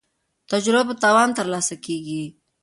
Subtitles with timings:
[0.51, 2.23] تجربه په تاوان ترلاسه کیږي.